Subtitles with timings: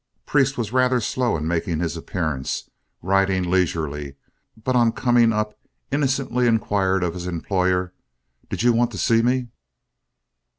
[0.25, 2.71] Priest was rather slow in making his appearance,
[3.03, 4.15] riding leisurely,
[4.57, 5.55] but on coming up
[5.91, 7.93] innocently inquired of his employer,
[8.49, 9.49] "Did you want to see me?"